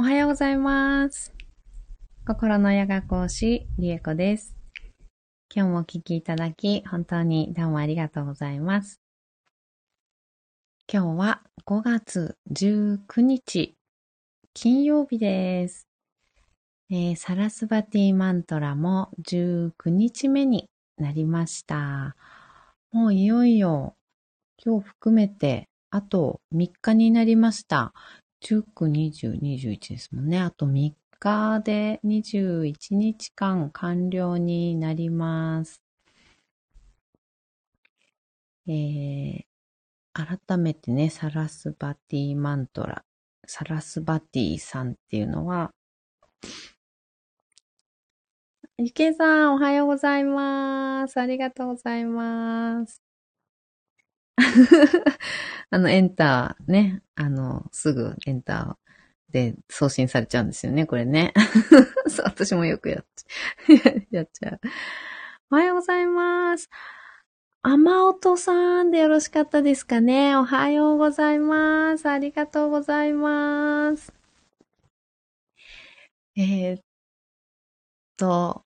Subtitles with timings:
[0.00, 1.34] おはようございます。
[2.24, 4.54] 心のヨガ講師、リエコです。
[5.52, 9.00] 今日もお聞きいただき、本当にどうもありがとうございます。
[10.88, 13.74] 今日は5月19日、
[14.54, 15.88] 金曜日です。
[16.90, 22.14] えーサラスバティマントラも19日目になりました。
[22.92, 23.96] もういよいよ
[24.64, 27.92] 今日含めてあと3日になりました。
[28.42, 30.40] 19、20、21ですもんね。
[30.40, 35.82] あと3日で21日間完了になります。
[38.66, 39.44] えー、
[40.12, 43.04] 改めてね、サラスバティマントラ、
[43.46, 45.72] サラスバティさんっていうのは、
[48.78, 51.18] ゆけさん、おはようございます。
[51.18, 53.07] ありがとうございます。
[55.70, 61.32] あの、エンターね、あの、すぐエンターで送信されちゃうんですよね、これね。
[62.08, 64.06] そう、私もよくやっちゃう。
[64.16, 64.60] やっちゃう。
[65.50, 66.70] おはようございます。
[67.62, 70.36] 雨音さんでよろしかったですかね。
[70.36, 72.08] おはようございます。
[72.08, 74.12] ありがとうございます。
[76.36, 76.82] えーっ
[78.16, 78.64] と、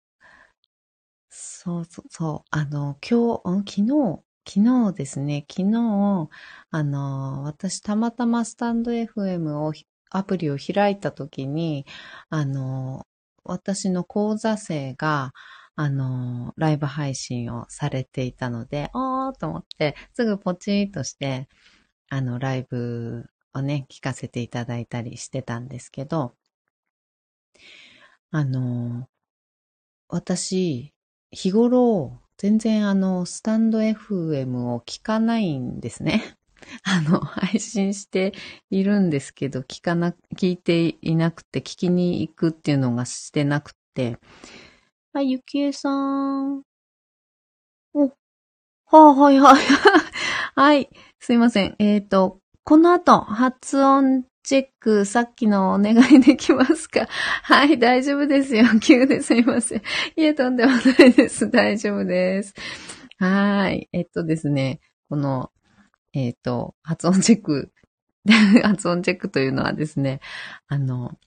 [1.30, 6.28] そうそうそう、あの、今日、昨日、昨日ですね、昨日、
[6.70, 9.72] あの、私たまたまスタンド FM を、
[10.10, 11.86] アプリを開いたときに、
[12.28, 13.06] あの、
[13.44, 15.32] 私の講座生が、
[15.74, 21.48] あの、ライブ配信をされていたので、おーと思って、すぐポチーとして、
[22.10, 26.34] あの、ライブをね、聞かせていただいたりしてたんですけど、
[28.30, 29.08] あの、
[30.08, 30.92] 私、
[31.30, 36.24] 日頃、全然あの、スタンド FM を聞かないんですね。
[36.82, 38.32] あの、配信して
[38.68, 44.18] いるんですけど、聞かな、聞いていなくて、聞きに行くっていうのがしてなくて。
[45.12, 46.62] はい、ゆきえさん。
[47.94, 48.12] お、は
[48.90, 49.62] あ、はい、はい。
[50.56, 50.90] はい、
[51.20, 51.76] すいません。
[51.78, 57.06] えっ、と、この後、発音チェック、さっきのお願いできますか？
[57.44, 58.64] はい、大丈夫ですよ。
[58.80, 59.78] 急ですいません。
[59.78, 59.82] い
[60.24, 61.48] え、とんでもないです。
[61.50, 62.54] 大丈夫です。
[63.18, 63.88] はい。
[63.92, 65.52] えっとですね、この、
[66.12, 67.72] えっと、発音チェック、
[68.62, 70.20] 発音チェックというのはですね、
[70.68, 71.18] あの、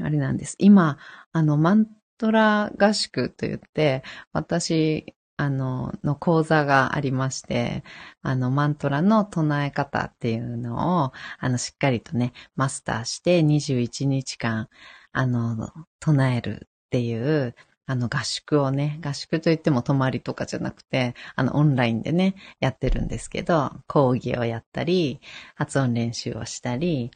[0.00, 0.56] あれなんです。
[0.58, 0.98] 今、
[1.32, 1.86] あの、マン
[2.18, 4.02] トラ合宿と言って、
[4.32, 7.84] 私、あの、の講座がありまして、
[8.22, 14.68] あの、マントラの唱え方っていうのを、あの、しっかりとね、マスターして21日間、
[15.12, 15.70] あの、
[16.00, 17.54] 唱えるっていう、
[17.86, 25.20] あの、合宿をね、合宿といっても泊まりとかじゃなくて、あの、オンラインでね、やってるんですけど、講義をやったり、
[25.56, 27.10] 発音練習をしたり、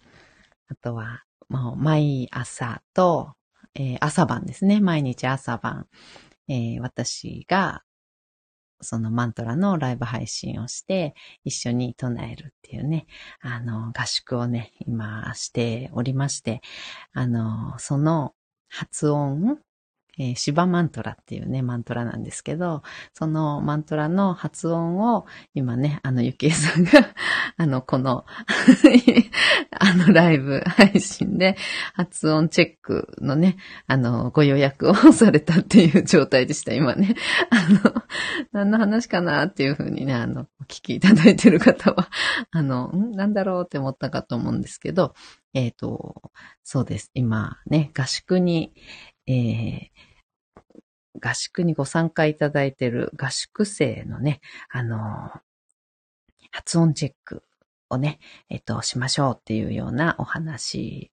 [0.68, 3.34] あとは、もう、毎朝と、
[3.74, 5.86] えー朝晩ですね、毎日朝晩、
[6.48, 7.82] えー私が、
[8.80, 11.14] そのマントラのライブ配信をして、
[11.44, 13.06] 一緒に唱えるっていうね、
[13.40, 16.60] あの、合宿をね、今しておりまして、
[17.12, 18.34] あの、その
[18.68, 19.58] 発音、
[20.18, 22.82] えー、シバマントラっていうね、マントラなんですけど、
[23.12, 26.90] そのマントラの発音を今ね、あの、ゆきえさんが、
[27.58, 28.24] あの、この、
[29.78, 31.56] あの、ライブ配信で
[31.92, 33.56] 発音チェックのね、
[33.86, 37.14] あの、ご予約をされたっていう状態でした、今ね。
[37.50, 38.02] あの、
[38.52, 42.08] 何の話かなっていうふうにね、あの、お聞きいただいてる方は、
[42.50, 43.12] あの、ん？
[43.12, 45.14] なんだろうって思ったかと思うんですけど、
[45.52, 46.30] えっ、と、
[46.62, 47.10] そうです。
[47.14, 48.72] 今ね、合宿に、
[49.26, 50.05] えー
[51.20, 55.30] 合宿にご参加いただいている合宿生のね、あの、
[56.50, 57.42] 発音チェック
[57.90, 58.18] をね、
[58.48, 61.10] えっ、と、しましょうっていうようなお話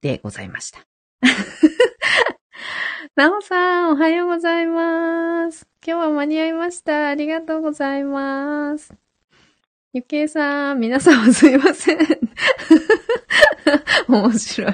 [0.00, 0.86] でございました。
[3.16, 5.66] なおさん、おはようございます。
[5.84, 7.08] 今日は間に合いました。
[7.08, 8.94] ありがとうございます。
[9.92, 11.98] ゆきえさん、皆様すいません。
[14.06, 14.72] 面白い。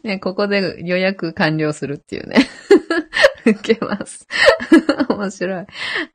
[0.04, 2.46] ね、ここで予約完了するっていうね。
[3.46, 4.26] 受けます。
[5.08, 5.66] 面白い。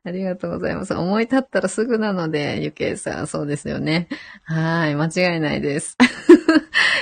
[0.04, 0.94] ありがとうございます。
[0.94, 4.08] 思い立ったらすぐなので、ゆけいさん、そうですよね。
[4.44, 5.96] はい、間違いないです。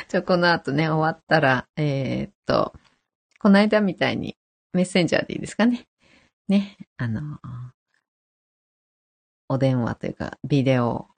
[0.08, 2.74] じゃあ、この後ね、終わったら、えーっと、
[3.38, 4.36] この間みたいに
[4.72, 5.86] メッセンジャーでいいですかね。
[6.48, 7.38] ね、あの、
[9.48, 11.08] お電話というか、ビデオ、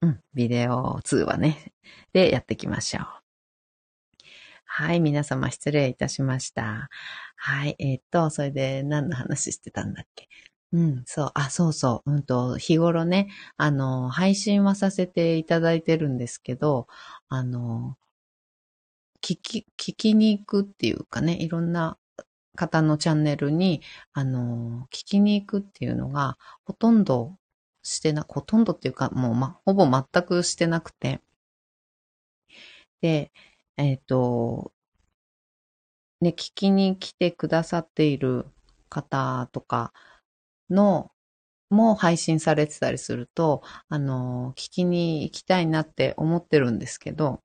[0.00, 1.72] うん、ビデオ通話ね、
[2.12, 3.21] でやっていきましょう。
[4.74, 6.88] はい、皆様失礼いたしました。
[7.36, 10.28] はい、えーっと、それで何の話してたんだっけ？
[10.72, 13.28] うん、そう、あ、そうそう、うんと、日頃ね、
[13.58, 16.86] あの、配信はさせていただいてるんですけど、
[17.28, 17.98] あの、
[19.22, 21.96] 聞き、聞きに行くっていうかね、いろんな
[22.56, 23.82] 方のチャンネルに、
[24.12, 27.36] あの、聞きに行くっていうのが、ほとんど
[27.82, 31.20] してな、ほとんどっていうか、もう、ま、ほぼ全くしてなくて。
[33.02, 33.32] で、
[33.76, 34.72] えっ、ー、と、
[36.20, 38.46] ね、聞きに来てくださっている
[38.88, 39.92] 方とか
[40.70, 41.10] の、
[41.70, 47.40] も配信されてたりすると、あの、聞きに行きたいなって思ってるんですけど、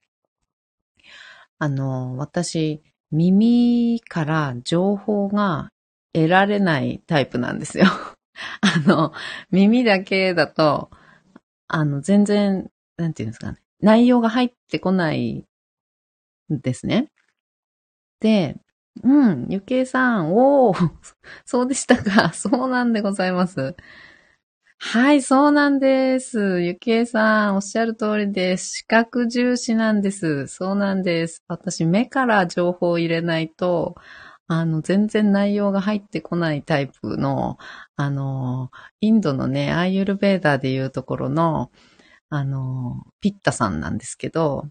[1.60, 5.70] あの、私、耳から情報が
[6.14, 7.86] 得られないタイプなんですよ。
[8.62, 9.14] あの、
[9.50, 10.92] 耳だけだと、
[11.68, 15.46] あの、全然、なんていうんですかね、内容が入ってこない
[16.50, 17.12] ですね。
[18.20, 18.56] で、
[19.04, 20.92] うん、ゆけいさん、おー、
[21.46, 22.32] そうでしたか。
[22.34, 23.76] そうなんでございます。
[24.80, 26.62] はい、そうなんです。
[26.62, 28.78] ゆきえさん、おっしゃる通りです。
[28.78, 30.48] 視覚重視なんです。
[30.48, 31.44] そうなんです。
[31.48, 33.96] 私、目から情報を入れないと、
[34.48, 37.58] あの、全然内容が入ってこないタイプの、
[37.96, 38.70] あの、
[39.02, 41.72] インドのね、アーユルベーダーでいうところの、
[42.30, 44.70] あの、ピッタさんなんですけど、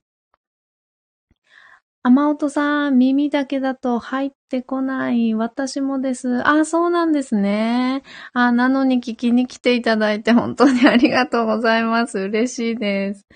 [2.08, 5.34] 雨音さん、耳だけだと入ってこない。
[5.34, 6.40] 私もです。
[6.46, 8.04] あ、そうなんですね。
[8.32, 12.20] あ、なのに聞きに来ていただいて本当にありがとうございます。
[12.20, 13.26] 嬉しいです。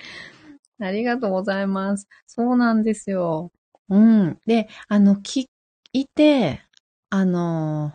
[0.80, 2.06] ありがとうございます。
[2.28, 3.50] そうなんですよ。
[3.88, 4.38] うん。
[4.46, 5.46] で、あの、聞
[5.92, 6.62] いて、
[7.08, 7.92] あの、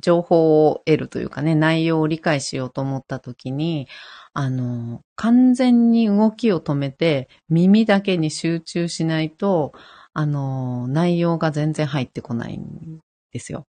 [0.00, 3.88] 情報を得るというかね、内容を理解しようと思ったときに、
[4.34, 9.72] あの、完全に動きを止めて、耳だけに集中しないと、
[10.14, 13.00] あの、内容が全然入ってこないん
[13.32, 13.66] ですよ。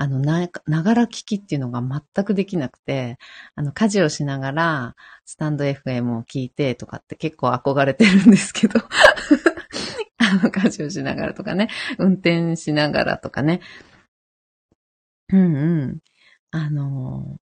[0.00, 3.18] あの、な、ながら聞きっていうのが全くできなくて、
[3.56, 8.78] あの、家事をしながら、スタンド FM を聞いてとかって結構憧れてるんですけど、
[10.18, 11.68] あの、家事をしながらとかね、
[11.98, 13.60] 運転しながらとかね、
[15.32, 16.00] うんうん。
[16.50, 17.38] あの、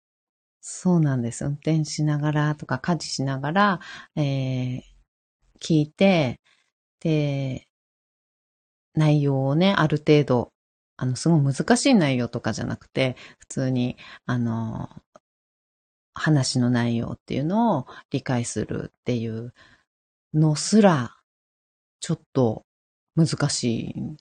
[0.60, 1.44] そうなんです。
[1.46, 3.80] 運転しながらとか家事しながら、
[4.16, 4.82] えー、
[5.60, 6.40] 聞いて、
[7.00, 7.68] で、
[8.94, 10.52] 内容をね、ある程度、
[10.96, 14.88] あの、すごい難しい内容とかじゃなくて、普通に、あの、
[16.14, 19.52] 話の内容っていうのを理解するっていう
[20.34, 21.16] のすら、
[22.00, 22.64] ちょっと
[23.16, 24.16] 難しい、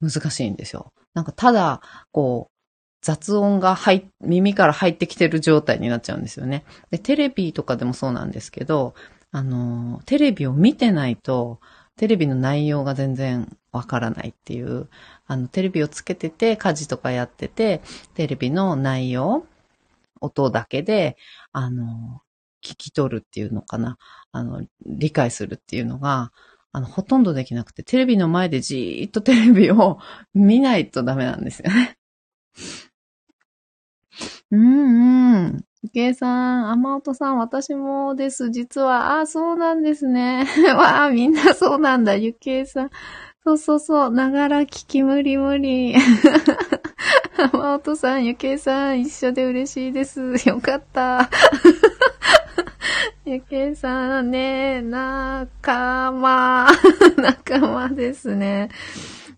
[0.00, 0.92] 難しいんですよ。
[1.14, 2.57] なんかただ、こう、
[3.00, 6.64] 雑音が入耳から入ってきてる状態になっちゃうんですよね。
[6.90, 8.94] で、テレビとかでもそうなんですけど、
[9.30, 11.60] あの、テレビを見てないと、
[11.96, 14.88] テレビの内容が全然わからないっていう、
[15.26, 17.82] あの、テレビをつけてて、家事とかやってて、
[18.14, 19.46] テレビの内容、
[20.20, 21.16] 音だけで、
[21.52, 22.22] あの、
[22.64, 23.98] 聞き取るっていうのかな。
[24.32, 26.32] あの、理解するっていうのが、
[26.72, 29.98] あの、ほとんどできなくて、テレビの前でじーっとテレビを
[30.34, 31.97] 見ないとダメなんですよね。
[34.50, 35.64] うんうん。
[35.82, 38.50] 池江さん、雨音さん、私もです。
[38.50, 40.46] 実は、あ、そうなんですね。
[40.74, 42.16] わあ、みんなそうなんだ。
[42.16, 42.90] ゆけいさん。
[43.44, 44.10] そうそうそう。
[44.10, 45.94] ながら聞き無理無理。
[47.52, 50.20] 雨音さん、ゆけいさん、一緒で嬉しいです。
[50.48, 51.28] よかった。
[53.26, 56.68] ゆけいさんね、仲間。
[57.18, 58.70] 仲間ですね。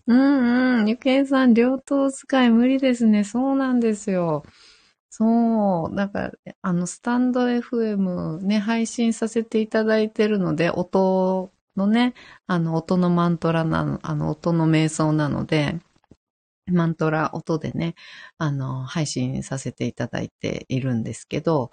[0.06, 0.88] うんうん。
[0.88, 3.24] ゆけいさん、両党使い無理ですね。
[3.24, 4.44] そうなんですよ。
[5.12, 6.30] そう、なんか、
[6.62, 12.14] あの、スタンド FM ね、配信させていただいてるので、音のね、
[12.46, 15.80] あの、音のマントラなの、あの、音の瞑想なので、
[16.66, 17.96] マントラ音でね、
[18.38, 21.70] あの、配信させていただいているんですけど、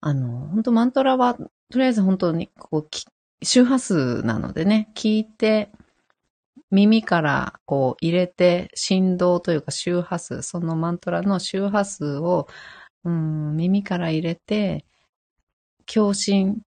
[0.00, 5.70] あの、本当マントラは、とりあえず本当に、こう、周波数なのでね、聞いて、
[6.70, 12.48] 耳からこう入れて振動というか周波数、そのマントラの周波数を、
[13.04, 14.84] うん、耳から入れて、
[15.86, 16.62] 共振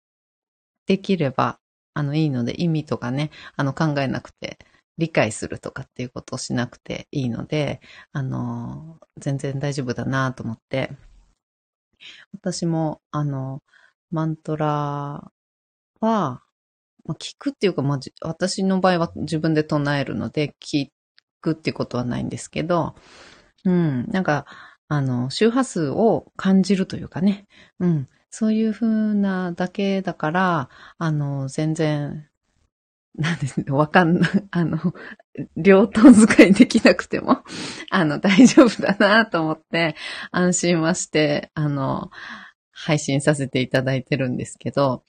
[0.86, 1.60] できれば、
[1.94, 4.58] あの、いいので、意味とかね、あの、考えなくて、
[4.98, 7.80] 理解するとかっていうことをしなくていいので、
[8.12, 10.92] あの、全然大丈夫だなと思って、
[12.32, 13.62] 私も、あの、
[14.10, 15.32] マントラ
[16.00, 16.42] は、
[17.04, 20.88] まあ、聞くっていうか、まあ、私の場合は自分で唱えるので、聞
[21.40, 22.94] くっていうことはないんですけど、
[23.64, 24.46] うん、なんか、
[24.88, 27.46] あの、周波数を感じるというかね、
[27.80, 30.68] うん、そういうふうなだけだから、
[30.98, 32.28] あの、全然、
[33.14, 34.78] なんですね、わかんない、 あの、
[35.56, 37.42] 両党使いできなくても、
[37.90, 39.96] あの、大丈夫だなと思って、
[40.30, 42.10] 安心はして、あの、
[42.70, 45.04] 配信させていただいてるんですけど、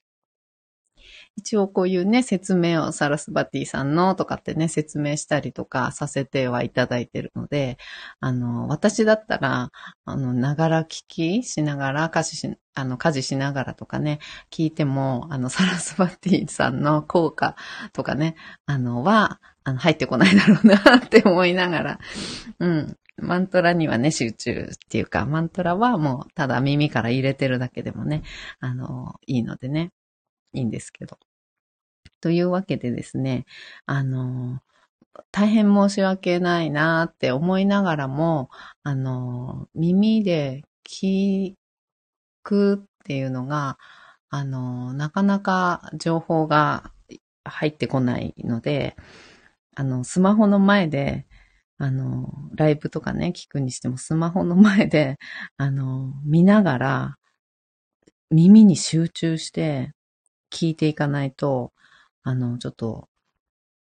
[1.35, 7.77] 一応こういうね、説明をサラスバティさんのとかってね、説明したりとかさせてはいただいてるので、
[8.19, 9.71] あの、私だったら、
[10.05, 14.19] あの、ながら聞きしながら、家事し、あの、家事しながらとかね、
[14.51, 17.55] 聞いても、あの、サラスバティさんの効果
[17.93, 18.35] とかね、
[18.65, 21.99] あの、は、あの、入ってこないだろうなって思いながら、
[22.59, 22.97] うん。
[23.17, 28.23] マントラにはね、集中っていうか、マントラはもうただ耳から入れてるだけでもね、
[28.59, 29.91] あの、いいのでね、
[30.53, 31.17] いいんですけど。
[32.22, 33.45] というわけでですね、
[33.86, 34.62] あの、
[35.31, 38.50] 大変申し訳ないなって思いながらも、
[38.83, 41.55] あの、耳で聞
[42.43, 43.77] くっていうのが、
[44.29, 46.91] あの、なかなか情報が
[47.45, 48.95] 入ってこないので、
[49.75, 51.27] あの、スマホの前で、
[51.77, 55.17] あの、ライブとかね、聞くにしてもスマホの前で、
[55.57, 57.17] あの、見ながら、
[58.31, 59.91] 耳に集中して
[60.53, 61.74] 聞いていかないと、
[62.22, 63.10] あの、ちょっと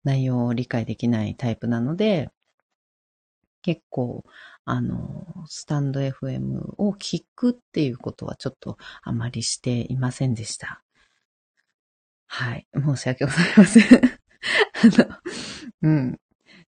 [0.02, 2.30] 内容を理解できないタイプなので、
[3.62, 4.24] 結構、
[4.64, 10.82] あの、スタンド FM を聞くっていうことはちょっとあまりしていませんでした。
[12.26, 12.66] はい。
[12.74, 13.84] 申し訳ございません。
[13.94, 15.16] あの、
[15.82, 16.20] うん。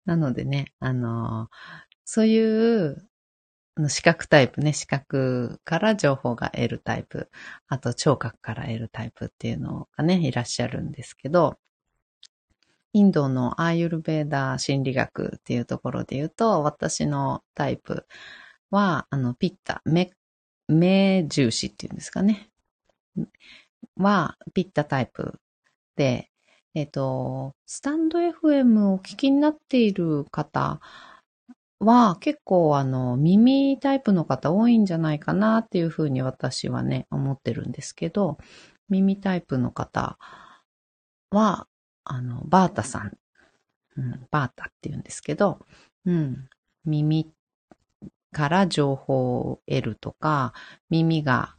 [0.04, 1.48] なのでね、あの、
[2.04, 3.08] そういう
[3.88, 7.30] 視覚タイプね、視覚から情報が得るタイプ、
[7.68, 11.58] あと聴覚から得るタイプっていうのがね、いらっしゃるんですけど、
[12.94, 18.06] インドのアーユルベーダー心理学っていうところで言うと、私のタイプ
[18.70, 20.12] は、あの、ピッタ、目、
[20.68, 22.48] 目重視っていうんですかね。
[23.96, 25.38] は、ピッタタイプ
[25.96, 26.30] で、
[26.74, 30.80] えっ、と、スタンド FM をお聞きになっている方
[31.78, 38.38] は結構あの耳タイプの方多いんじゃないかなっていうふうに私はね、思ってるんですけど、
[38.88, 40.18] 耳タイプの方
[41.30, 41.66] は、
[42.04, 43.18] あの、バータさん、
[43.96, 45.58] うん、バータって言うんですけど、
[46.06, 46.48] うん、
[46.84, 47.30] 耳
[48.32, 50.54] から情報を得るとか、
[50.88, 51.56] 耳が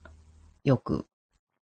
[0.64, 1.06] よく、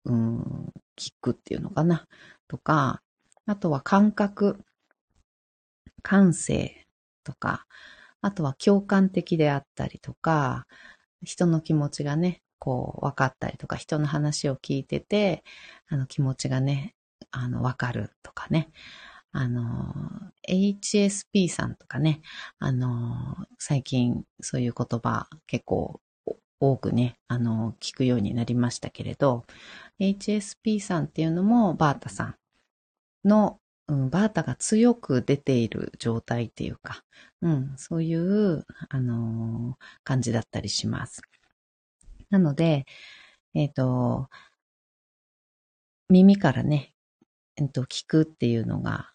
[0.05, 2.07] うん、聞くっていうのかな、
[2.47, 3.01] とか、
[3.45, 4.59] あとは感覚、
[6.01, 6.85] 感性
[7.23, 7.65] とか、
[8.21, 10.67] あとは共感的であったりとか、
[11.23, 15.43] 人の気持ちがね、こう分かったりとか、人の話を聞いてて、
[15.89, 16.95] あの気持ちがね、
[17.31, 18.69] あの分かるとかね。
[19.31, 19.93] あの、
[20.49, 22.21] HSP さんとかね、
[22.59, 26.01] あの、最近そういう言葉結構
[26.59, 29.45] 多くね、あの、聞くようになりましたけれど、
[29.99, 32.35] HSP さんっていうのもバータさん
[33.25, 37.03] のうん、バータが強く出ている状態っていうか、
[37.41, 41.21] うん、そういう、あのー、感じだったりします。
[42.29, 42.85] なので、
[43.53, 44.29] えっ、ー、と、
[46.09, 46.93] 耳からね、
[47.55, 49.11] えっ、と、聞くっていうのが、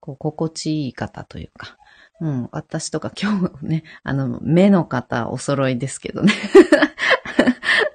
[0.00, 1.76] こう、心地いい方というか、
[2.20, 6.32] うん、私とか今日ね、あの、目の方お揃いですけどね。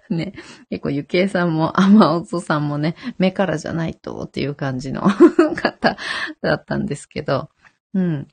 [0.10, 0.34] ね、
[0.70, 5.02] 結構ゆけいさんも、あまおぞさんもね、目からじゃないとっていう感じの
[5.56, 5.98] 方
[6.42, 7.50] だったんですけど、
[7.94, 8.28] うん。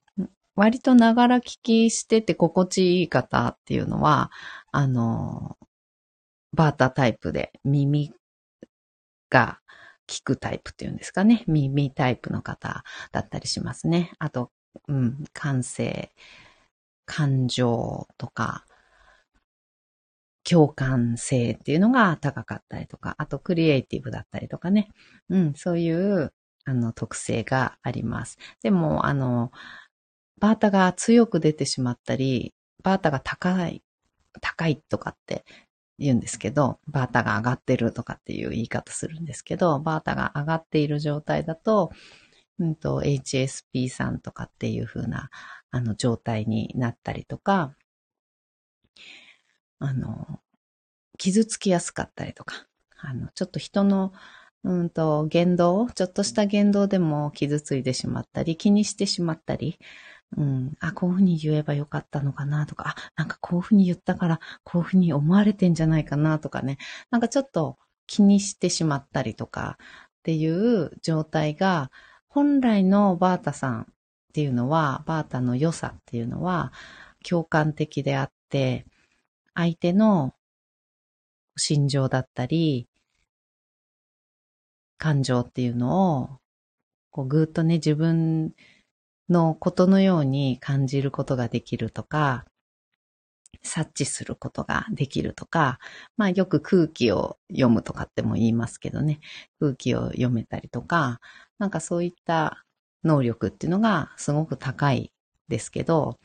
[0.54, 4.30] 割とながら聞きしてて心地いい方っていうのは、
[4.70, 5.56] あの、
[6.52, 8.12] バータタイプで耳
[9.30, 9.60] が
[10.06, 11.44] 聞くタイプっていうんですかね。
[11.46, 14.12] 耳タイプの方だったりしますね。
[14.18, 14.50] あと、
[14.88, 16.12] うん、感性、
[17.06, 18.66] 感情とか、
[20.48, 24.88] 共感性っていうのが高かったりとか、あとクリエイティブだったりとかね。
[25.28, 26.32] うん、そういう、
[26.64, 28.38] あの、特性があります。
[28.62, 29.52] でも、あの、
[30.40, 33.82] バータが強く出てしまったり、バータが高い、
[34.40, 35.44] 高いとかって
[35.98, 41.90] 言うんですけど、バータが上がってるとかっていう言い方するんですけど、バータが上がっている状態だと、
[42.58, 45.30] うんと、HSP さんとかっていう風な、
[45.70, 47.74] あの、状態になったりとか、
[49.82, 50.40] あの、
[51.18, 52.66] 傷つきやすかったりとか、
[52.98, 54.12] あの、ちょっと人の、
[54.64, 59.78] うんと、言動、ちょっとした言動でも傷ついてしまったり、気にしてしまったり、
[60.36, 66.78] うん、あ、こういうふうに言えばよかったのかなとか、あ、なんかこういうふうに言ったから、こういうふうに思われてんじゃないかなとかね、
[67.10, 69.84] なんかちょっと気にしてしまったりとかっ
[70.22, 71.90] ていう状態が、
[72.28, 73.84] 本来のバータさんっ
[74.32, 76.72] ていうのは、バータの良さっていうのは、
[77.28, 78.86] 共感的であって、
[79.54, 80.34] 相手の
[81.56, 82.88] 心情だったり、
[84.98, 86.38] 感情っていうのを、
[87.10, 88.54] こうぐーっとね、自分
[89.28, 92.46] のことのように感じることができるとか、
[93.62, 95.78] 察知することができるとか、
[96.16, 99.20] まあよく空気を読むとかっても言いますけどね、
[99.60, 101.20] 空気を読めたりとか、
[101.58, 102.64] なんかそういった
[103.04, 105.12] 能力っていうのがすごく高い
[105.48, 106.18] ですけど、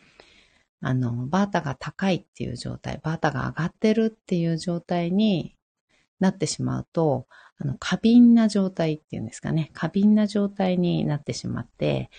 [0.81, 5.55] あの、バータが高いっていう状態、バータが上がってるっていう状態に
[6.19, 12.09] なってしまうと、あの、過敏な状態っていうんですかね、過敏な状態になってしまって、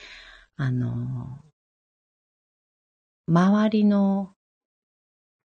[0.56, 1.38] あの、
[3.28, 4.34] 周りの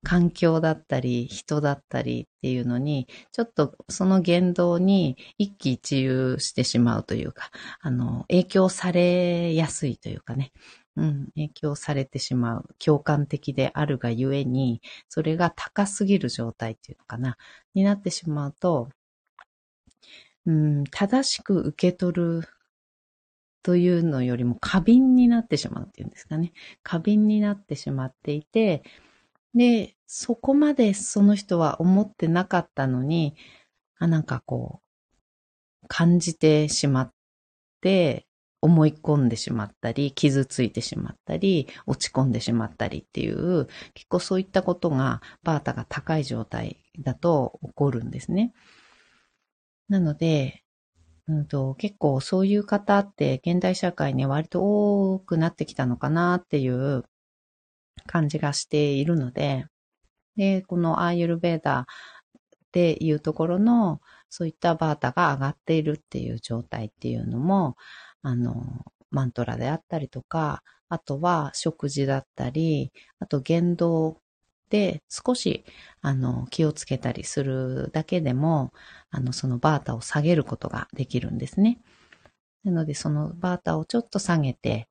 [0.03, 7.51] 環境だったり、人だったりっていうのに、ちょっとその言動に一喜一憂してしまうというか、
[7.81, 10.51] あの、影響されやすいというかね、
[10.99, 17.37] うん、影響されてしまう、共感的であるがゆえに、それが高すぎる状態っていうのかな、
[17.73, 18.89] になってしまうと、
[20.45, 22.41] うん、正しく受け取る
[23.63, 26.51] というのよりも過敏になってしまうっていうんですかね。
[26.83, 28.83] 過敏になってしまっていて、
[29.55, 33.35] で、そこまでその人は思ってなかったのに、
[33.99, 34.81] あ、なんかこ
[35.83, 37.13] う、感じてしまっ
[37.81, 38.27] て、
[38.61, 48.53] 思い込んでしまったり、傷ついてしまったり、落ち込んでしまったりっていう、結構そういったことが、バータが高い状態だと起こるんですね。
[49.87, 50.63] なので、
[51.27, 57.05] うんと、結構そういう方って現代社会に割と多くなってきたのかなっていう
[58.07, 59.65] 感じがしているので、
[60.35, 61.85] で、このアーユルベーダっ
[62.71, 67.77] ていうところの、そういったバータが上がっているっていう状態っていうのも、
[68.21, 74.21] あの、マントラであったりとか、あとは食事だったり、あと言動
[74.69, 75.65] で少し、
[76.01, 78.71] あの、気をつけたりするだけでも、
[79.09, 81.79] あの、そのバータを下げることができるんですね。
[82.63, 84.87] なので、そのバータをちょっと下げて、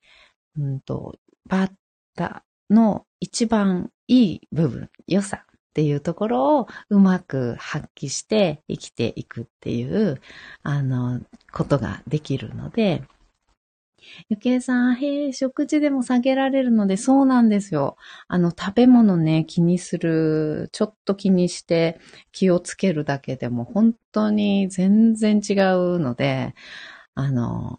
[0.58, 1.16] うんと、
[1.46, 1.70] バー
[2.16, 10.20] タの一番いい部分、良さっていうところをうまく発揮して生きていくっていう、
[10.62, 11.20] あの、
[11.52, 13.04] ことができるので、
[14.28, 17.96] ゆけいさん、へえ、食事でも下げられるので、そうなんですよ。
[18.28, 21.98] あの、食べ物ね、気にする、ちょっと気にして
[22.32, 26.54] 気をつけるだけでも、本当に全然違うので、
[27.14, 27.78] あの、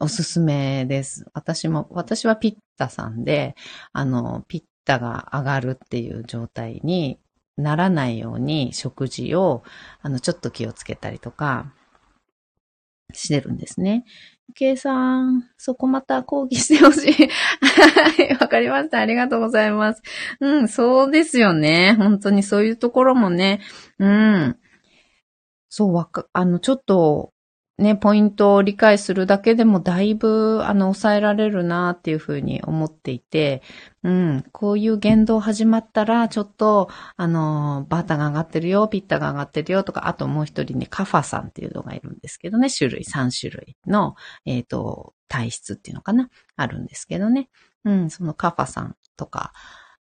[0.00, 1.26] おすすめです。
[1.34, 3.54] 私も、私はピッタさんで、
[3.92, 7.20] あの、ピッタが上がるっていう状態に
[7.56, 9.62] ならないように食事を、
[10.02, 11.72] あの、ちょっと気をつけたりとか、
[13.12, 14.04] してるんですね。
[14.54, 17.12] 計算、そこまた講義してほしい。
[17.62, 18.98] はい、わかりました。
[18.98, 20.02] ありがとうございます。
[20.40, 21.94] うん、そうですよね。
[21.98, 23.60] 本当にそういうところもね、
[23.98, 24.56] うん。
[25.68, 27.32] そう、わか、あの、ちょっと、
[27.80, 33.62] ね、ポイントを理解するだけでもだいぶ、あの、抑えられるなっていうふうに思っていて、
[34.02, 44.14] うん、こういう言動始まったら、ちょっと、あの、バータが上がってるよ、ピッタが上がってるよとか、あともう一人ね、カファさんっていうのがいるんですけどね、種類、3種類の、
[44.44, 47.48] えっ、ー、と、体質っていうのかな、あるんですけどね。
[47.84, 49.52] うん、そのカファさんとか、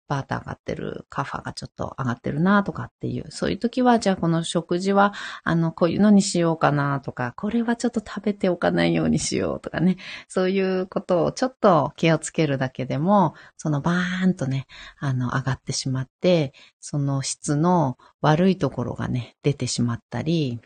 [0.10, 14.65] バータ上がってる、カファがちょっと上がってるなとかっていう、そういう時は、じゃあこの食事は、あの、こういうのにしようかなとか、これはちょっと食べておかないようにしようとかね、そういうことをちょっと気をつけるだけでも、そのバーンとね、
[14.98, 20.60] あの、上がってしまって、その質の悪いところがね、出てしまったり、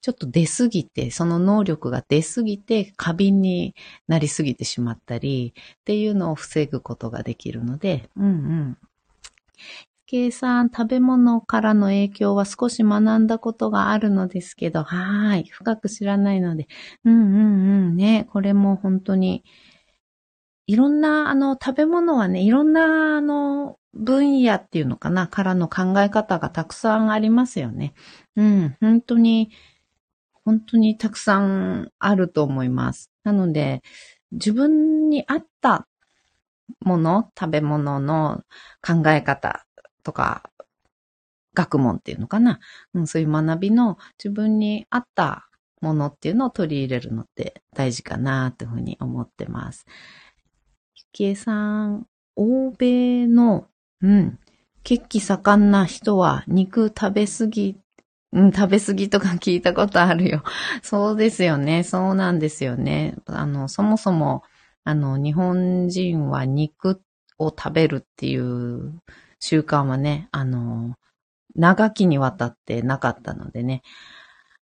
[0.00, 3.74] ちょっと出すぎて、その能力が出すぎて過敏に
[4.08, 8.78] なりすぎてしまったりっていうのを防ぐことができるので、うんうん。
[10.06, 15.44] 計算、食べ物からの影響は少し学んだことがあるのですけど、はい。
[15.50, 16.68] 深く知らないので、
[17.04, 17.34] うんうん
[17.88, 18.28] うんね。
[18.30, 19.44] これも本当に、
[20.66, 27.94] いろんな、あの、食べ物はね、いろんな、あの、分野っていうのかな、からの考え方がたくさんありますよね。
[28.36, 29.50] うん、本当に、
[30.44, 33.10] 本当にたくさんあると思います。
[33.22, 33.82] なので、
[34.32, 35.86] 自分に合った
[36.80, 38.42] もの、食べ物の
[38.82, 39.66] 考え方
[40.02, 40.50] とか、
[41.54, 42.58] 学問っていうのかな、
[42.94, 45.48] うん、そういう学びの自分に合った
[45.80, 49.86] ものっていうのを取り入れるのって大事かなというふうに思ってます。
[50.96, 53.68] ゆきえさん、欧米の、
[54.04, 54.38] うん、
[54.82, 57.78] 血気盛んな人は肉食べ過ぎ
[58.32, 60.42] うん、食べ過ぎとか聞いたことあるよ。
[60.82, 61.84] そうですよね。
[61.84, 63.14] そうなんですよね。
[63.26, 64.42] あの、そもそも、
[64.82, 67.00] あの、日本人は肉
[67.38, 69.00] を食べるっていう
[69.38, 70.96] 習慣はね、あの、
[71.54, 73.82] 長きにわたってなかったのでね、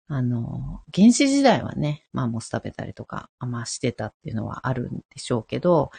[0.07, 5.91] あの、原始時代はね、まあモス食べたりとか、まあしてたっていうのはあるんでしょうけど、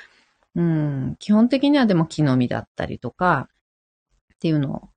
[0.59, 3.49] うん、基本的にはでも木の実だったりとか、
[4.35, 4.89] っていうのを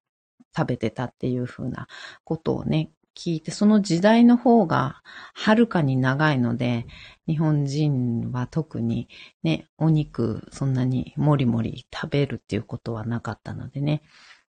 [0.58, 1.88] 食べてたっていうふうな
[2.24, 5.04] ことをね、聞いて、その時代の方が
[5.36, 6.88] はるかに長いので、
[7.28, 9.08] 日本人は特に
[9.44, 14.02] ね、お肉そんなにもりもり食べるっていうことはなかったのでね。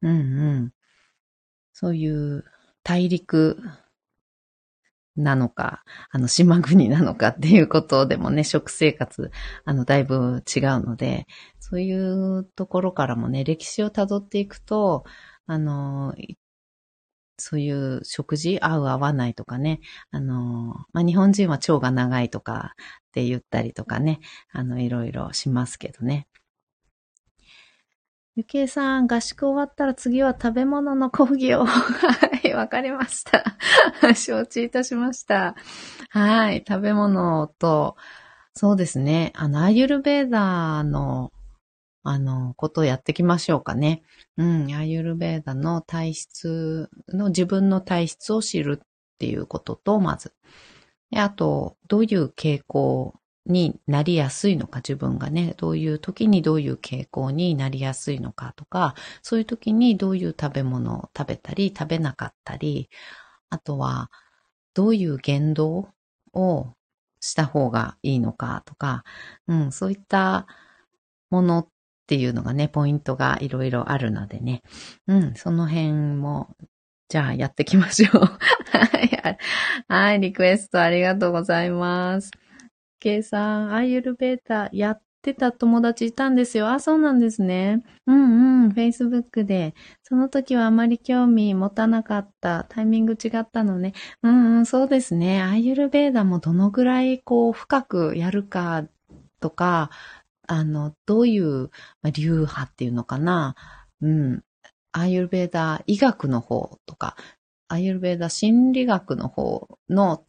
[0.02, 0.14] うんう
[0.64, 0.72] ん。
[1.72, 2.44] そういう
[2.82, 3.62] 大陸
[5.16, 9.30] なのか、あの、島国なのかっていうことでもね、食生活、
[9.64, 11.26] あの、だいぶ違うので、
[11.60, 15.04] そういうところからもね、歴史をたどっていくと、
[15.46, 16.14] あの、
[17.38, 22.74] そういう食事合う合わないとかね、あの、まあ、日本人は腸が長いとか
[23.08, 24.20] って言ったりとかね、
[24.52, 26.26] あの、いろいろしますけどね。
[28.36, 31.64] ゆきえさん、合宿終わったら次は食べ物の講義を。
[31.64, 33.42] はい、わかりました。
[34.14, 35.54] 承知いたしました。
[36.10, 37.96] はい、食べ物と、
[38.52, 41.32] そうですね、あの、アユルベーダーの
[42.02, 44.02] あの、ことをやっていきましょうかね。
[44.36, 48.86] うん、アユルベーダの体質の、自分の体質を知るっ
[49.18, 50.34] ていうことと、まず。
[51.14, 62.90] あと、どういう傾向になりやすいのか、自分がね、どういう時にどういう傾向になりやすいのかとか、そういう時にどういう食べ物を食べたり、食べなかったり、
[63.50, 64.10] あとは、
[64.74, 65.88] どういう言動
[66.34, 66.66] を
[67.20, 69.04] した方がいいのかとか、
[69.48, 70.46] うん、そういった
[71.30, 71.68] ものっ
[72.06, 74.62] ていうのがね、ポイントがいろいろあるのでね。
[75.06, 76.54] うん、その辺も、
[77.08, 78.20] じゃあやっていきましょう。
[79.88, 82.30] はい、リクエストありがとうございます。
[83.00, 86.68] ケイさん、アイユルベータやってた友達いたんですよ。
[86.70, 87.82] あ、そうなんですね。
[88.06, 89.74] うんうん、Facebook で。
[90.02, 92.64] その時はあまり興味持たなかった。
[92.68, 93.92] タイミング違ったのね。
[94.22, 95.42] うんうん、そうですね。
[95.42, 98.84] アイユルベーダもどのぐらいこう深くやるか
[99.40, 99.90] とか、
[100.48, 101.70] あの、どういう、
[102.14, 103.56] 流派っていうのかな。
[104.00, 104.44] うん。
[104.92, 107.16] アーユルベーダー医学の方とか、
[107.68, 110.24] アーユルベーダー心理学の方の、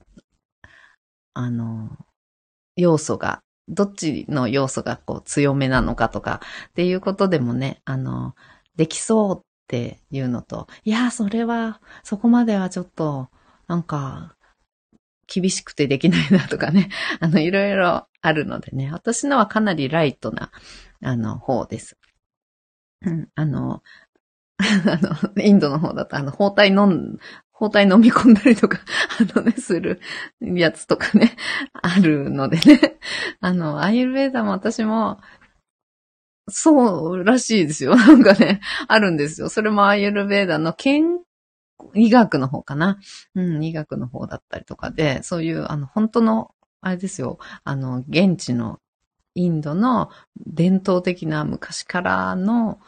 [1.34, 2.07] あの、
[2.78, 8.34] 要素が、どっちの要素がこう強めなのかとかっていうことでもね、あの、
[8.78, 13.30] できそうっていうのと、いや、それは、そこまではちょっと、
[13.68, 14.38] なんか、
[15.28, 20.52] 厳しくてできないなとかね、 あの、いろいろあるのでね、私のはかなりライトな、
[21.04, 21.98] あの、方です。
[23.36, 23.84] あの、
[24.86, 27.18] あの、インドの方だと、あの、包帯飲ん、
[27.52, 28.80] 包帯飲み込んだりとか、
[29.36, 30.00] あのね、する
[30.42, 31.36] やつとかね、
[31.74, 32.98] あるのでね。
[33.40, 35.20] あの、アイルベーダも私も、
[36.50, 37.96] そうらしいですよ。
[37.96, 39.50] なんかね、あるんですよ。
[39.50, 41.20] それもアイユルベーダの健
[41.94, 43.00] 医学の方かな。
[43.36, 48.80] うん、医学の方だったりとかで、そういう、あの、本当の、あれですよ、あの、現地の
[49.36, 50.10] インドの
[50.46, 52.80] 伝統的な昔からの、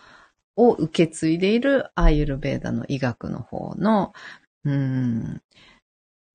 [0.60, 4.12] を受け継いでいるアーユルベーダの医学の方の、
[4.66, 5.42] うん、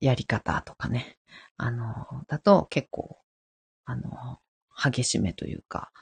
[0.00, 1.18] やり方とかね。
[1.58, 3.18] あの、だと結構、
[3.84, 4.38] あの、
[4.82, 5.92] 激しめというか、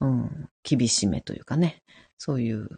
[0.00, 1.82] うん、厳しめというかね、
[2.16, 2.68] そういう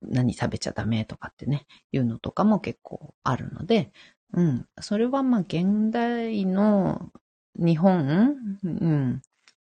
[0.00, 3.92] 何食べちゃダメとかってね、いうのとかも結構あるので、
[4.32, 4.66] うん。
[4.80, 7.10] それはまあ現代の
[7.54, 9.22] 日本、うん。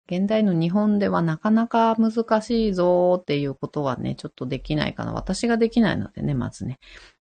[0.07, 5.13] 現代の日本ではなかなか難しいぞっていうことはね、ちょっとできないかな。
[5.13, 6.77] 私ができないのでね、まずね。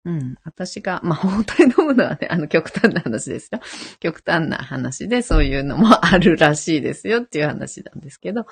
[0.05, 0.35] うん。
[0.43, 3.61] 私が、まあ、本当に飲むのはね、あの、極端な話ですよ。
[4.01, 8.45] 極端な話で、そういうのもあるらしいですよっていう話なんですけど、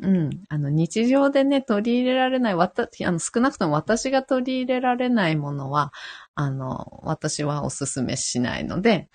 [0.00, 0.30] うん。
[0.48, 5.92] あの、日常でね、取り入れられない、わた、あの、少なくとも私が取り入れられないものは、
[6.34, 9.10] あの、私はおすすめしないので、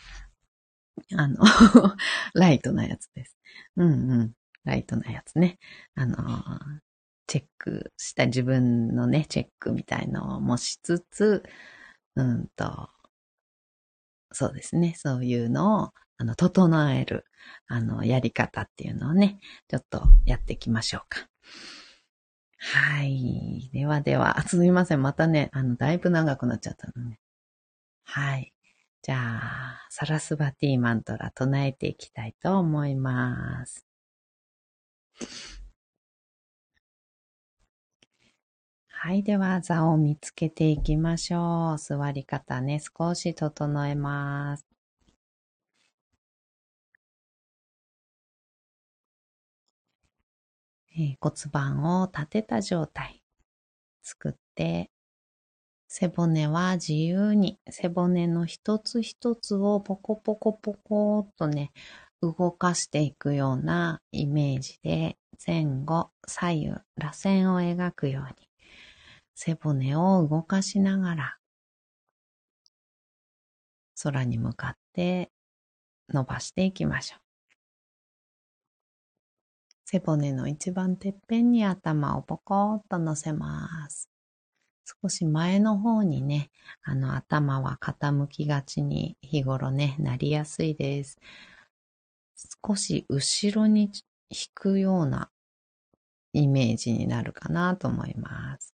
[1.15, 1.37] あの
[2.33, 3.37] ライトなやつです。
[3.77, 4.33] うんうん。
[4.69, 5.57] ライトなやつね。
[5.95, 6.15] あの、
[7.27, 11.43] チェックした自分のね、チェックみたいのもしつつ、
[12.15, 12.89] うんと、
[14.31, 14.93] そうですね。
[14.95, 17.25] そういうのを、あの、整える、
[17.67, 21.27] あの、やり方っていうのをね、ちょっとやっていきましょうか。
[22.57, 23.69] はい。
[23.73, 25.01] ではでは、すみません。
[25.01, 27.19] またね、あの、だいぶ長くなっちゃったのね。
[28.03, 28.53] はい。
[29.01, 33.88] じゃあ、サラスバティマントラ唱えていきたいと思います。
[38.87, 39.23] はい。
[39.23, 41.77] では、座を見つけていきましょう。
[41.79, 44.65] 座り方ね、少し整えます。
[50.97, 53.23] えー、骨盤を立てた状態
[54.03, 54.91] 作って、
[55.87, 61.71] 背骨は自由に、背骨の一つ一つをポコポコポコっとね、
[62.21, 68.49] 動かしていくようなイメージで前後、左右、螺旋を描くように
[69.35, 71.37] 背骨を動かしながら、
[74.03, 75.31] 空に向かって
[76.09, 77.19] 伸ばしていきましょう。
[79.85, 84.09] 背骨の一番てっぺんに頭をポコッと乗せます。
[85.01, 86.51] 少し前の方にね、
[86.83, 91.17] あの頭は傾きがちに日頃ね、なりやすいです。
[92.65, 93.91] 少し後ろに
[94.29, 95.29] 引くような
[96.33, 98.73] イメージになるかなと思います。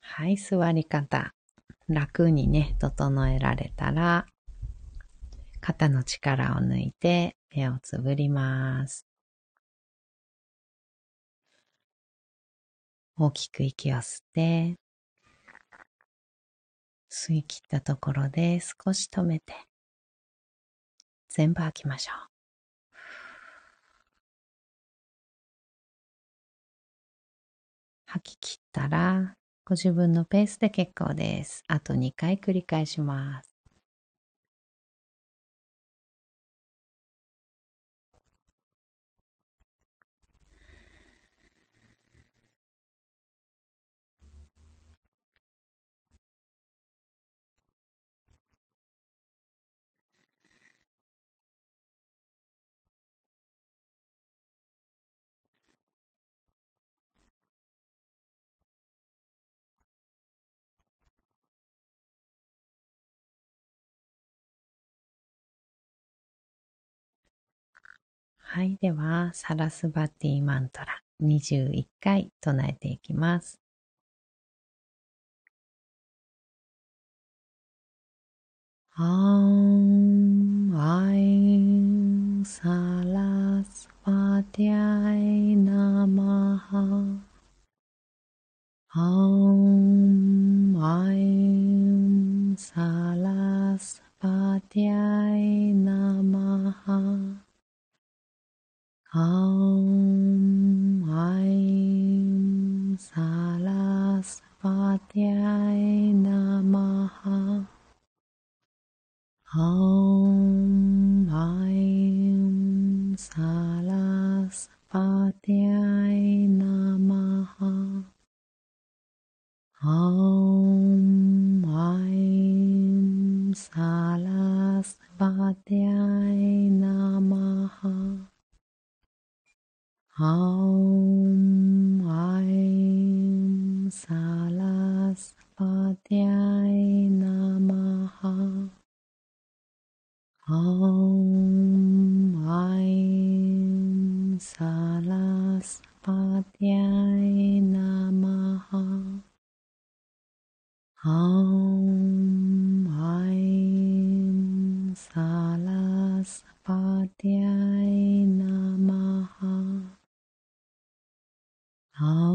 [0.00, 1.34] はい、座り方。
[1.88, 4.26] 楽にね、整えられたら、
[5.60, 9.06] 肩の力を抜いて目をつぶります。
[13.18, 14.76] 大きく息を吸って、
[17.14, 19.54] 吸い切ったところで少し止めて、
[21.28, 22.30] 全部吐きましょう。
[28.06, 31.62] 吐き切ったら、ご自分のペースで結構です。
[31.68, 33.53] あと2回繰り返します。
[68.54, 68.78] はい。
[68.80, 73.60] では、サラスバティマントラ21回唱えていきます。
[78.92, 82.68] アンアイサ
[83.04, 86.78] ラスバティアイナマハ
[88.90, 91.83] アンアイ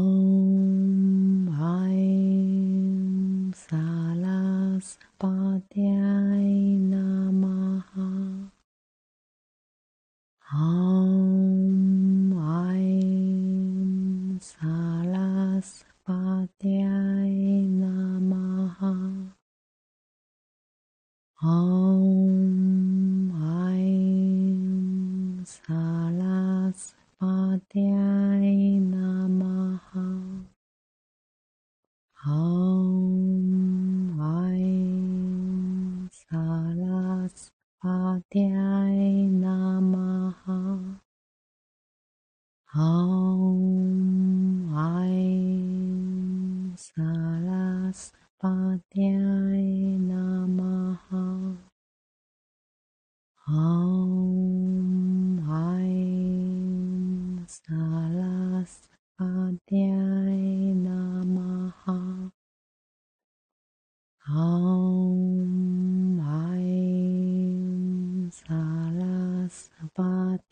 [0.02, 0.29] Oh.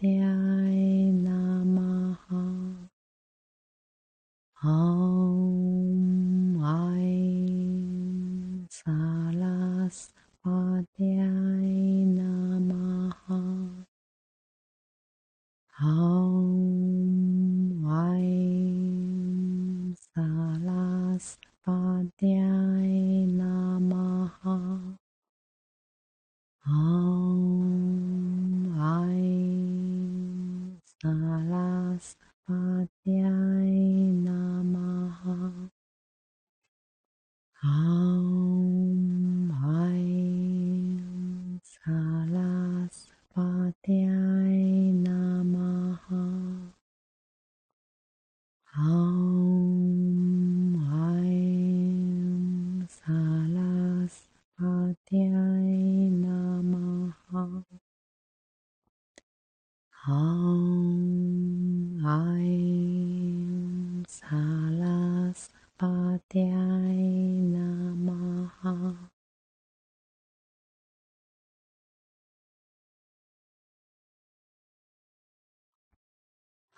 [0.00, 0.47] der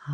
[0.03, 0.13] は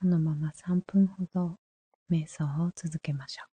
[0.00, 1.58] そのまま3分ほど
[2.10, 3.53] 瞑想を続けましょう。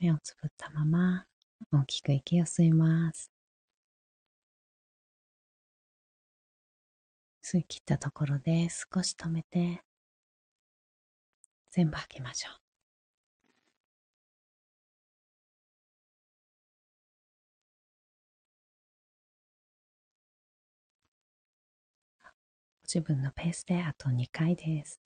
[0.00, 1.26] 目をつぶったまま
[1.72, 3.30] 大きく息を吸います。
[7.42, 9.82] 吸い切ったところで少し止めて
[11.70, 12.60] 全部吐きましょう。
[22.84, 25.00] 自分のペースであと2回です。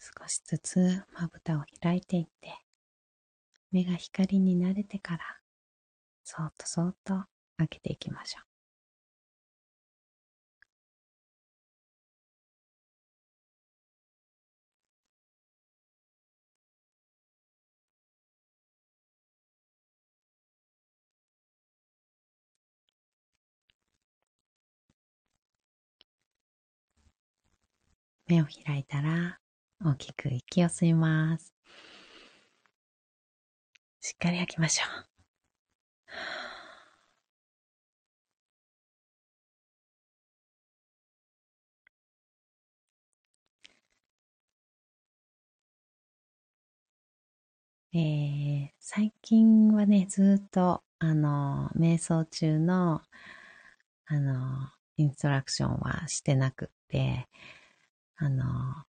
[0.00, 2.54] 少しずつまぶたを開いていって、
[3.70, 5.20] 目が光に慣れてから、
[6.24, 7.24] そっとそっと
[7.58, 8.44] 開けていきましょう。
[28.28, 29.40] 目を開いたら
[29.82, 31.54] 大きく息を吸います。
[34.00, 35.10] しっかり吐きましょう。
[47.92, 53.02] えー、最近はね、ずっと、あの、瞑想中の、
[54.06, 57.28] あの、インストラクションはしてなくって、
[58.22, 58.44] あの、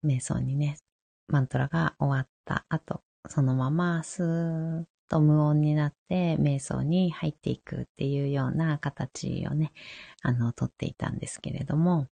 [0.03, 0.79] 瞑想にね、
[1.27, 9.73] マントラが終わった後、そのままスーッと無音になって瞑想に入っていくっていうような形をね、
[10.23, 12.09] あの、とっていたんですけれども、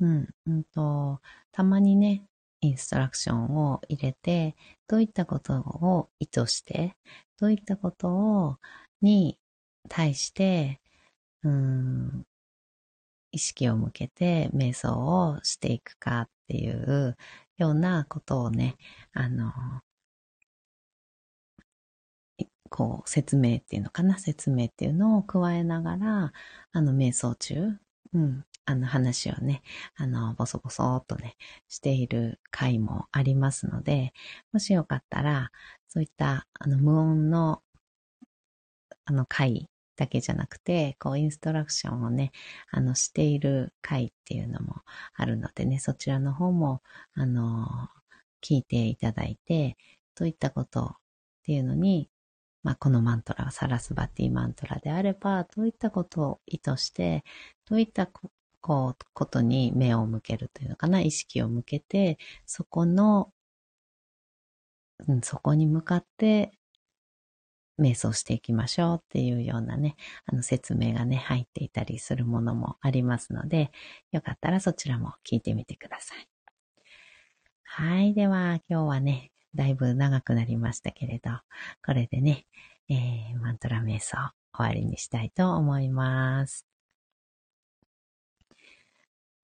[0.00, 1.20] うん、うんと、
[1.52, 2.24] たまにね、
[2.62, 4.56] インストラクションを入れて、
[4.88, 6.96] どういったことを意図して、
[7.38, 8.56] どういったことを、
[9.02, 9.38] に
[9.90, 10.80] 対して、
[11.42, 12.26] うん、
[13.32, 17.16] 意識を向けて瞑想をしていくかっっていう
[17.58, 18.76] ようなことをね、
[19.12, 19.52] あの、
[22.70, 26.32] こう、説明っていうのかな説明っていうのを加えながら、
[26.72, 27.78] あの、瞑想中、
[28.12, 29.62] うん、あの話をね、
[29.96, 31.36] あの、ボソボソっとね、
[31.68, 34.12] している回もありますので、
[34.52, 35.50] もしよかったら、
[35.88, 37.62] そういった、あの、無音の、
[39.04, 42.32] あの、回だけじゃなくて、こう、インストラクションをね、
[42.70, 44.82] あの、している回っていうのも
[45.14, 46.82] あるのでね、そちらの方も、
[47.14, 47.66] あの、
[48.42, 49.76] 聞いていただいて、
[50.14, 50.96] どういったことっ
[51.44, 52.10] ていうのに、
[52.62, 57.24] まあ、このマントラはサラスバティマントラであれば、どういったことを意図して、
[57.66, 58.30] どういったこ
[58.90, 63.32] う、ことに目を向けるというのかな、意識を向けて、そこの、
[65.08, 66.52] うん、そこに向かって
[67.78, 69.96] 瞑想していきましょうっていうようなね、
[70.26, 73.70] あの説明がね、入っていたりするものもありますので、
[74.12, 76.28] よかったらそちらも聞いてみてください。
[77.64, 78.14] はい。
[78.14, 81.30] では、今日はね、だいぶ長くなりましたけれど、
[81.84, 82.46] これでね、
[82.88, 86.73] えー、マントラ瞑想終わりにしたいと思います。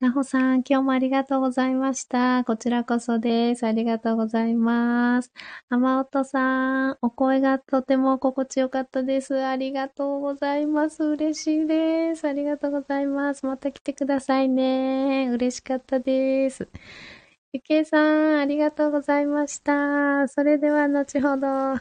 [0.01, 2.43] なほさん、今日もありがとうございました。
[2.45, 3.67] こちらこそです。
[3.67, 5.31] ありがとうございます。
[5.69, 9.45] 甘音さん、お声がとても心地よかったです。
[9.45, 11.05] ありがとうございます。
[11.05, 12.27] 嬉しいです。
[12.27, 13.45] ありがとうございます。
[13.45, 15.29] また来てくださいね。
[15.31, 16.71] 嬉しかったです。
[17.53, 20.29] ゆけいさん、ありがとうございました。
[20.29, 21.79] それでは後ほど、は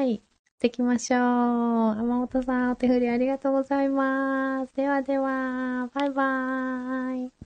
[0.00, 0.27] ーい。
[0.60, 1.20] 行ってきましょう。
[1.20, 4.74] 山本さん、お手振りありがとうございます。
[4.74, 7.37] ではでは、バイバーイ。